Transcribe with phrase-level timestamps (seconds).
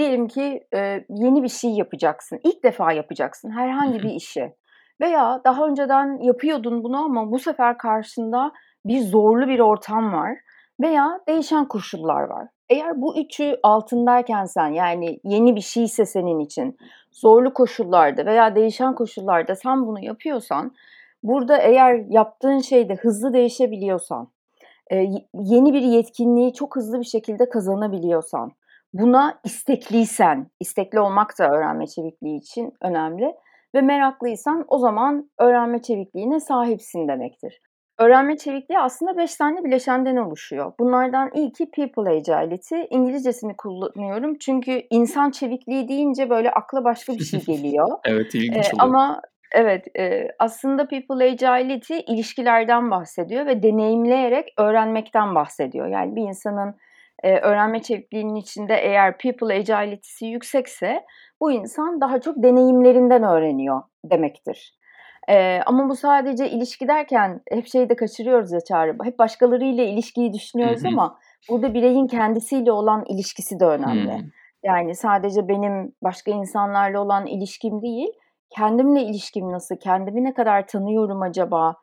[0.00, 2.40] diyelim ki e, yeni bir şey yapacaksın.
[2.44, 4.54] İlk defa yapacaksın herhangi bir işi.
[5.00, 8.52] Veya daha önceden yapıyordun bunu ama bu sefer karşında
[8.84, 10.38] bir zorlu bir ortam var
[10.80, 12.48] veya değişen koşullar var.
[12.68, 16.76] Eğer bu üçü altındayken sen yani yeni bir şeyse senin için
[17.12, 20.72] zorlu koşullarda veya değişen koşullarda sen bunu yapıyorsan
[21.22, 24.28] burada eğer yaptığın şeyde hızlı değişebiliyorsan
[25.34, 28.52] yeni bir yetkinliği çok hızlı bir şekilde kazanabiliyorsan
[28.92, 33.34] buna istekliysen, istekli olmak da öğrenme çevikliği için önemli
[33.74, 37.60] ve meraklıysan o zaman öğrenme çevikliğine sahipsin demektir.
[37.98, 40.72] Öğrenme çevikliği aslında 5 tane bileşenden oluşuyor.
[40.80, 42.74] Bunlardan ilki people agility.
[42.90, 47.88] İngilizcesini kullanıyorum çünkü insan çevikliği deyince böyle akla başka bir şey geliyor.
[48.04, 49.20] evet ilginç ee, Ama
[49.52, 55.86] evet e, aslında people agility ilişkilerden bahsediyor ve deneyimleyerek öğrenmekten bahsediyor.
[55.86, 56.74] Yani bir insanın
[57.22, 61.04] e, öğrenme çevikliğinin içinde eğer people agility'si yüksekse
[61.40, 64.80] bu insan daha çok deneyimlerinden öğreniyor demektir.
[65.28, 68.96] Ee, ama bu sadece ilişki derken hep şeyi de kaçırıyoruz ya Çağrı.
[69.04, 71.18] Hep başkalarıyla ilişkiyi düşünüyoruz ama
[71.50, 74.12] burada bireyin kendisiyle olan ilişkisi de önemli.
[74.64, 78.08] Yani sadece benim başka insanlarla olan ilişkim değil,
[78.50, 81.74] kendimle ilişkim nasıl, kendimi ne kadar tanıyorum acaba,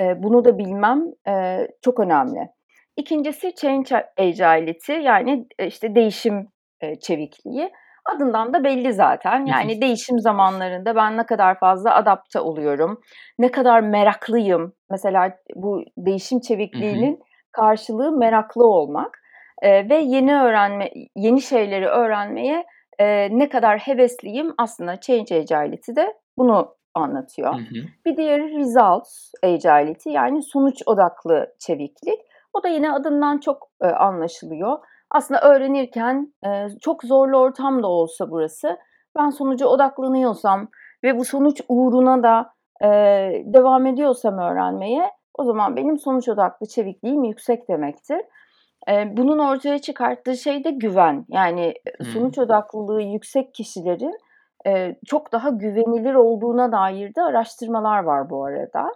[0.00, 2.48] e, bunu da bilmem e, çok önemli.
[2.96, 6.48] İkincisi change agility yani işte değişim
[6.80, 7.70] e, çevikliği.
[8.14, 9.46] Adından da belli zaten.
[9.46, 13.00] Yani değişim zamanlarında ben ne kadar fazla adapte oluyorum,
[13.38, 14.72] ne kadar meraklıyım.
[14.90, 17.20] Mesela bu değişim çevikliğinin
[17.52, 19.18] karşılığı meraklı olmak
[19.62, 22.64] ee, ve yeni öğrenme, yeni şeyleri öğrenmeye
[22.98, 27.54] e, ne kadar hevesliyim aslında Change Agility de bunu anlatıyor.
[27.54, 27.86] Hı hı.
[28.06, 32.20] Bir diğeri Results Agility yani sonuç odaklı çeviklik.
[32.52, 34.78] O da yine adından çok e, anlaşılıyor.
[35.10, 38.78] Aslında öğrenirken e, çok zorlu ortam da olsa burası
[39.18, 40.68] ben sonuca odaklanıyorsam
[41.04, 42.52] ve bu sonuç uğruna da
[42.84, 42.88] e,
[43.46, 48.20] devam ediyorsam öğrenmeye o zaman benim sonuç odaklı çevikliğim yüksek demektir.
[48.88, 51.26] E, bunun ortaya çıkarttığı şey de güven.
[51.28, 51.74] Yani
[52.12, 54.18] sonuç odaklılığı yüksek kişilerin
[54.66, 58.92] e, çok daha güvenilir olduğuna dair de araştırmalar var bu arada.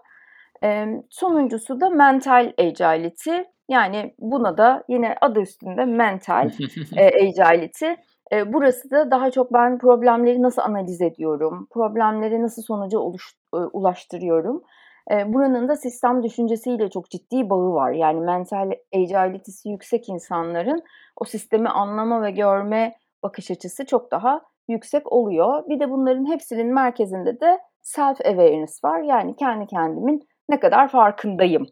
[0.64, 3.36] E, sonuncusu da mental agility.
[3.68, 6.50] Yani buna da yine adı üstünde mental
[6.96, 7.86] e, agility.
[8.32, 13.56] E, burası da daha çok ben problemleri nasıl analiz ediyorum, problemleri nasıl sonuca oluş, e,
[13.56, 14.62] ulaştırıyorum.
[15.10, 17.92] E, buranın da sistem düşüncesiyle çok ciddi bağı var.
[17.92, 20.82] Yani mental agility'si yüksek insanların
[21.16, 25.68] o sistemi anlama ve görme bakış açısı çok daha yüksek oluyor.
[25.68, 29.00] Bir de bunların hepsinin merkezinde de self awareness var.
[29.00, 31.66] Yani kendi kendimin ne kadar farkındayım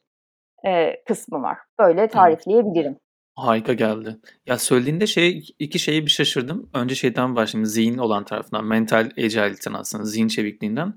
[0.66, 1.58] e, kısmı var.
[1.78, 2.96] Böyle tarifleyebilirim.
[3.36, 4.16] Harika geldi.
[4.46, 6.70] Ya söylediğinde şey iki şeyi bir şaşırdım.
[6.74, 7.66] Önce şeyden başlayayım.
[7.66, 8.64] Zihin olan tarafından.
[8.64, 10.04] Mental agility'den aslında.
[10.04, 10.94] Zihin çevikliğinden.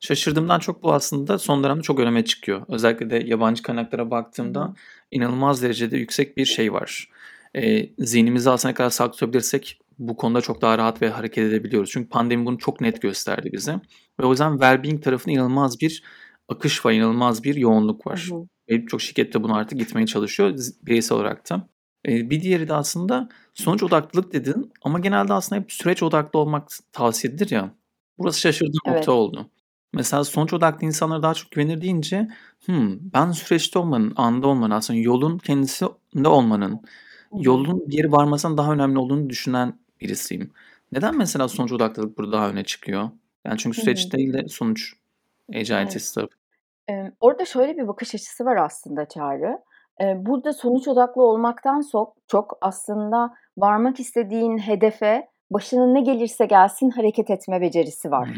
[0.00, 2.62] Şaşırdığımdan çok bu aslında son dönemde çok öneme çıkıyor.
[2.68, 4.74] Özellikle de yabancı kaynaklara baktığımda
[5.10, 7.08] inanılmaz derecede yüksek bir şey var.
[7.56, 11.90] E, zihnimizi aslında kadar sağlıklı tutabilirsek bu konuda çok daha rahat ve hareket edebiliyoruz.
[11.90, 13.74] Çünkü pandemi bunu çok net gösterdi bize.
[14.20, 16.02] Ve o yüzden well-being tarafında inanılmaz bir
[16.48, 18.26] akış var, inanılmaz bir yoğunluk var.
[18.30, 18.40] Hı hı.
[18.70, 21.68] Ve birçok şirket de bunu artık gitmeye çalışıyor bireysel olarak da.
[22.08, 26.68] Ee, bir diğeri de aslında sonuç odaklılık dedin ama genelde aslında hep süreç odaklı olmak
[26.92, 27.74] tavsiye edilir ya.
[28.18, 28.96] Burası şaşırdığım evet.
[28.96, 29.50] nokta oldu.
[29.92, 32.28] Mesela sonuç odaklı insanlara daha çok güvenir deyince
[32.66, 36.80] hmm, ben süreçte olmanın, anda olmanın aslında yolun kendisinde olmanın,
[37.32, 40.50] yolun bir yere varmasından daha önemli olduğunu düşünen birisiyim.
[40.92, 43.10] Neden mesela sonuç odaklılık burada daha öne çıkıyor?
[43.44, 44.94] Yani çünkü süreç değil de sonuç
[45.48, 46.02] agility evet.
[46.90, 49.58] Eee, orada şöyle bir bakış açısı var aslında Çağrı.
[50.16, 57.30] Burada sonuç odaklı olmaktan sok çok aslında varmak istediğin hedefe başına ne gelirse gelsin hareket
[57.30, 58.28] etme becerisi var.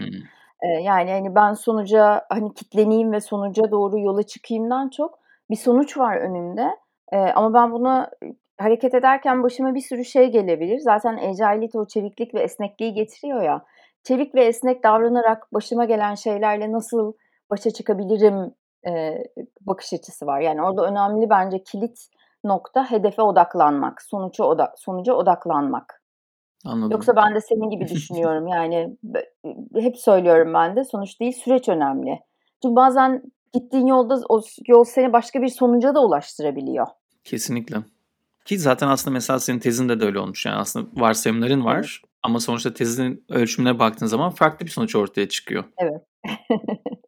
[0.64, 5.18] Eee, yani, hani, ben sonuca, hani, kitleneyim ve sonuca doğru yola çıkayımdan çok
[5.50, 6.76] bir sonuç var önümde,
[7.34, 8.10] ama ben buna,
[8.58, 10.78] hareket ederken başıma bir sürü şey gelebilir.
[10.78, 13.64] Zaten agility o çeviklik ve esnekliği getiriyor ya.
[14.08, 17.12] Çevik ve esnek davranarak başıma gelen şeylerle nasıl
[17.50, 18.54] başa çıkabilirim
[18.86, 19.24] e,
[19.60, 20.40] bakış açısı var.
[20.40, 21.98] Yani orada önemli bence kilit
[22.44, 26.02] nokta hedefe odaklanmak, sonuca oda sonuca odaklanmak.
[26.64, 26.90] Anladım.
[26.90, 28.46] Yoksa ben de senin gibi düşünüyorum.
[28.46, 28.96] Yani
[29.74, 32.20] hep söylüyorum ben de sonuç değil süreç önemli.
[32.62, 33.22] Çünkü bazen
[33.52, 36.86] gittiğin yolda o yol seni başka bir sonuca da ulaştırabiliyor.
[37.24, 37.76] Kesinlikle.
[38.44, 40.46] Ki zaten aslında mesela senin tezinde de öyle olmuş.
[40.46, 42.02] Yani aslında varsayımların var.
[42.22, 45.64] Ama sonuçta tezin ölçümüne baktığın zaman farklı bir sonuç ortaya çıkıyor.
[45.78, 46.02] Evet.